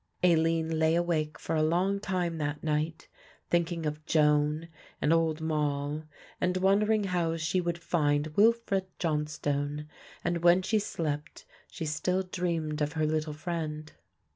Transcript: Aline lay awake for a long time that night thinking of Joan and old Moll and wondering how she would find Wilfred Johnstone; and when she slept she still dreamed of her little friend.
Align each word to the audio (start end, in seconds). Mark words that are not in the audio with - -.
Aline 0.23 0.79
lay 0.79 0.95
awake 0.95 1.37
for 1.37 1.55
a 1.55 1.61
long 1.61 1.99
time 1.99 2.39
that 2.39 2.63
night 2.63 3.07
thinking 3.51 3.85
of 3.85 4.03
Joan 4.07 4.67
and 4.99 5.13
old 5.13 5.41
Moll 5.41 6.05
and 6.41 6.57
wondering 6.57 7.03
how 7.03 7.37
she 7.37 7.61
would 7.61 7.77
find 7.77 8.25
Wilfred 8.35 8.87
Johnstone; 8.97 9.87
and 10.23 10.39
when 10.39 10.63
she 10.63 10.79
slept 10.79 11.45
she 11.69 11.85
still 11.85 12.23
dreamed 12.23 12.81
of 12.81 12.93
her 12.93 13.05
little 13.05 13.33
friend. 13.33 13.91